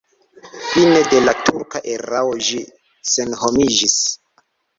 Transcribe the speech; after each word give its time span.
Fine 0.69 1.01
de 1.11 1.19
la 1.25 1.35
turka 1.49 1.81
erao 1.91 2.33
ĝi 2.47 2.63
senhomiĝis. 3.13 4.01